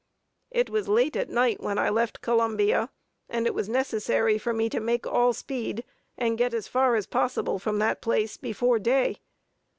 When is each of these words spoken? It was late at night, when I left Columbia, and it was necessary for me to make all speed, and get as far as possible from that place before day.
It 0.49 0.71
was 0.71 0.87
late 0.87 1.15
at 1.15 1.29
night, 1.29 1.61
when 1.61 1.77
I 1.77 1.91
left 1.91 2.21
Columbia, 2.23 2.89
and 3.29 3.45
it 3.45 3.53
was 3.53 3.69
necessary 3.69 4.39
for 4.39 4.51
me 4.51 4.67
to 4.67 4.79
make 4.79 5.05
all 5.05 5.31
speed, 5.31 5.83
and 6.17 6.39
get 6.39 6.55
as 6.55 6.67
far 6.67 6.95
as 6.95 7.05
possible 7.05 7.59
from 7.59 7.77
that 7.77 8.01
place 8.01 8.35
before 8.35 8.79
day. 8.79 9.17